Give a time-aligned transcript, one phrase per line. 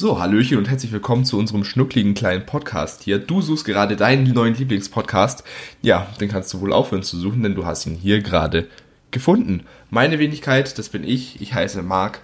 [0.00, 3.18] So, Hallöchen und herzlich willkommen zu unserem schnuckligen kleinen Podcast hier.
[3.18, 5.44] Du suchst gerade deinen neuen Lieblingspodcast.
[5.82, 8.66] Ja, den kannst du wohl aufhören zu suchen, denn du hast ihn hier gerade
[9.10, 9.64] gefunden.
[9.90, 11.42] Meine Wenigkeit, das bin ich.
[11.42, 12.20] Ich heiße Marc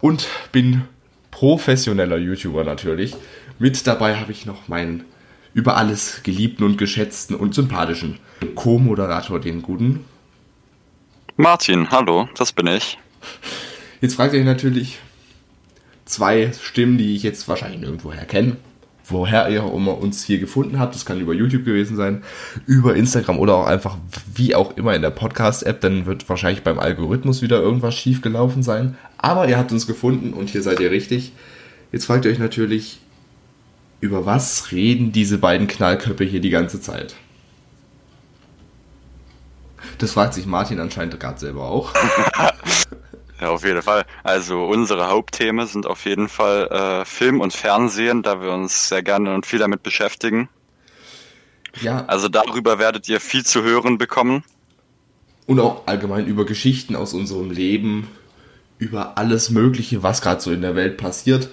[0.00, 0.82] und bin
[1.32, 3.16] professioneller YouTuber natürlich.
[3.58, 5.02] Mit dabei habe ich noch meinen
[5.54, 8.20] über alles geliebten und geschätzten und sympathischen
[8.54, 10.04] Co-Moderator, den guten.
[11.36, 12.96] Martin, hallo, das bin ich.
[14.00, 15.00] Jetzt fragt ihr natürlich
[16.06, 18.56] zwei Stimmen, die ich jetzt wahrscheinlich nirgendwoher kenne.
[19.08, 22.24] Woher ihr uns hier gefunden habt, das kann über YouTube gewesen sein,
[22.66, 23.98] über Instagram oder auch einfach
[24.34, 28.64] wie auch immer in der Podcast-App, dann wird wahrscheinlich beim Algorithmus wieder irgendwas schief gelaufen
[28.64, 28.96] sein.
[29.16, 31.32] Aber ihr habt uns gefunden und hier seid ihr richtig.
[31.92, 32.98] Jetzt fragt ihr euch natürlich,
[34.00, 37.14] über was reden diese beiden Knallköpfe hier die ganze Zeit?
[39.98, 41.94] Das fragt sich Martin anscheinend gerade selber auch.
[43.40, 44.04] ja, auf jeden Fall.
[44.24, 49.02] Also unsere Hauptthemen sind auf jeden Fall äh, Film und Fernsehen, da wir uns sehr
[49.02, 50.48] gerne und viel damit beschäftigen.
[51.80, 52.04] Ja.
[52.06, 54.44] Also darüber werdet ihr viel zu hören bekommen.
[55.46, 58.08] Und auch allgemein über Geschichten aus unserem Leben,
[58.78, 61.48] über alles Mögliche, was gerade so in der Welt passiert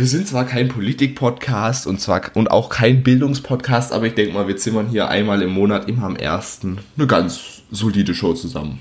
[0.00, 4.48] wir sind zwar kein Politik-Podcast und zwar und auch kein Bildungspodcast, aber ich denke mal,
[4.48, 8.80] wir zimmern hier einmal im Monat, immer am ersten, eine ganz solide Show zusammen.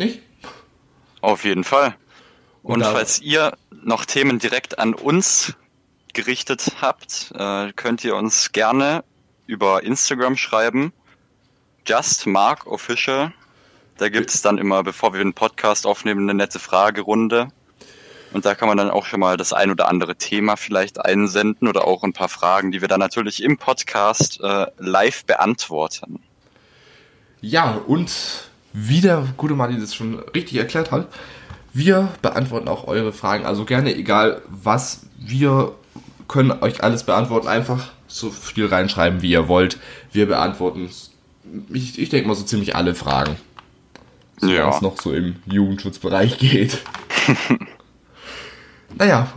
[0.00, 0.22] Nicht?
[1.20, 1.94] Auf jeden Fall.
[2.62, 5.54] Und, und falls ihr noch Themen direkt an uns
[6.14, 9.04] gerichtet habt, äh, könnt ihr uns gerne
[9.46, 10.94] über Instagram schreiben.
[11.86, 13.34] Just Mark Official.
[13.98, 17.48] Da gibt es dann immer, bevor wir einen Podcast aufnehmen, eine nette Fragerunde
[18.32, 21.68] und da kann man dann auch schon mal das ein oder andere Thema vielleicht einsenden
[21.68, 26.22] oder auch ein paar Fragen, die wir dann natürlich im Podcast äh, live beantworten.
[27.42, 31.08] Ja, und wie der gute Martin das schon richtig erklärt hat,
[31.72, 33.46] wir beantworten auch eure Fragen.
[33.46, 35.72] Also gerne, egal was, wir
[36.28, 37.48] können euch alles beantworten.
[37.48, 39.78] Einfach so viel reinschreiben, wie ihr wollt.
[40.12, 40.88] Wir beantworten,
[41.72, 43.36] ich, ich denke mal, so ziemlich alle Fragen.
[44.38, 44.68] So ja.
[44.70, 46.78] es noch so im Jugendschutzbereich geht.
[48.98, 49.28] Naja,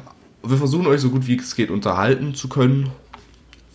[0.42, 2.90] wir versuchen euch so gut wie es geht unterhalten zu können.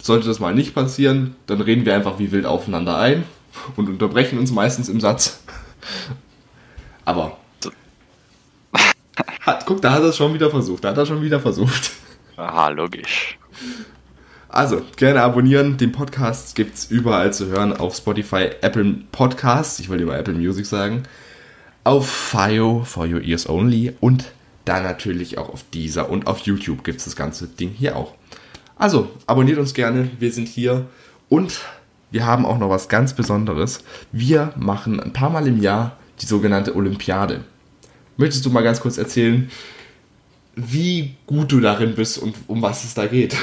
[0.03, 3.25] Sollte das mal nicht passieren, dann reden wir einfach wie wild aufeinander ein
[3.77, 5.43] und unterbrechen uns meistens im Satz.
[7.05, 7.37] Aber.
[9.41, 10.85] Hat, guck, da hat er es schon wieder versucht.
[10.85, 11.93] Da hat er schon wieder versucht.
[12.37, 13.39] Aha, logisch.
[14.49, 15.77] Also, gerne abonnieren.
[15.77, 17.77] Den Podcast gibt es überall zu hören.
[17.77, 21.03] Auf Spotify, Apple Podcasts, ich wollte immer Apple Music sagen.
[21.85, 24.33] Auf FIO, For Your Ears Only und
[24.65, 28.15] dann natürlich auch auf dieser und auf YouTube gibt es das ganze Ding hier auch.
[28.77, 30.87] Also, abonniert uns gerne, wir sind hier
[31.29, 31.61] und
[32.11, 33.85] wir haben auch noch was ganz Besonderes.
[34.13, 37.45] Wir machen ein paar Mal im Jahr die sogenannte Olympiade.
[38.17, 39.51] Möchtest du mal ganz kurz erzählen,
[40.57, 43.37] wie gut du darin bist und um was es da geht?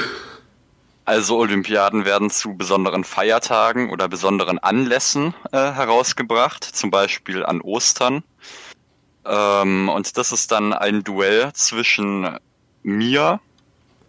[1.06, 8.24] Also Olympiaden werden zu besonderen Feiertagen oder besonderen Anlässen äh, herausgebracht, zum Beispiel an Ostern.
[9.24, 12.36] Ähm, und das ist dann ein Duell zwischen
[12.82, 13.40] mir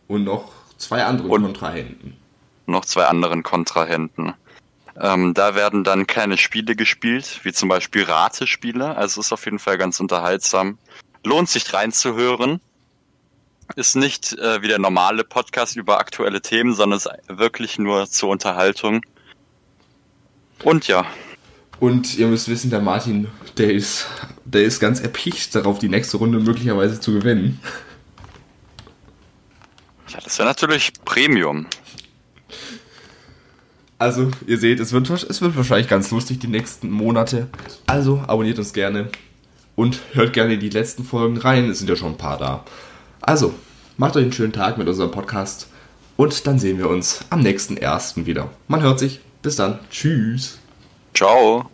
[0.07, 2.17] und noch zwei anderen Kontrahenten.
[2.65, 4.33] Noch zwei anderen Kontrahenten.
[4.99, 8.95] Ähm, da werden dann kleine Spiele gespielt, wie zum Beispiel Ratespiele.
[8.95, 10.77] Also ist auf jeden Fall ganz unterhaltsam.
[11.23, 12.61] Lohnt sich reinzuhören.
[13.75, 18.29] Ist nicht äh, wie der normale Podcast über aktuelle Themen, sondern ist wirklich nur zur
[18.29, 19.01] Unterhaltung.
[20.63, 21.05] Und ja.
[21.79, 23.27] Und ihr müsst wissen, der Martin,
[23.57, 24.07] der ist
[24.51, 27.59] der ist ganz erpicht darauf, die nächste Runde möglicherweise zu gewinnen.
[30.07, 31.65] Ja, das wäre natürlich Premium.
[33.99, 37.47] Also, ihr seht, es wird, es wird wahrscheinlich ganz lustig die nächsten Monate.
[37.87, 39.09] Also, abonniert uns gerne
[39.75, 41.69] und hört gerne in die letzten Folgen rein.
[41.69, 42.63] Es sind ja schon ein paar da.
[43.21, 43.55] Also,
[43.97, 45.69] macht euch einen schönen Tag mit unserem Podcast
[46.15, 48.49] und dann sehen wir uns am nächsten ersten wieder.
[48.67, 49.19] Man hört sich.
[49.41, 49.79] Bis dann.
[49.89, 50.59] Tschüss.
[51.13, 51.69] Ciao.